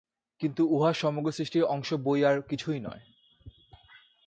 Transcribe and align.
কিন্তু 0.39 0.61
উহা 0.67 0.91
সমগ্র 0.93 1.29
সৃষ্টির 1.31 1.63
অংশ 1.65 1.89
বৈ 1.93 2.19
আর 2.25 2.37
কিছুই 2.41 2.79
নয়। 2.79 3.03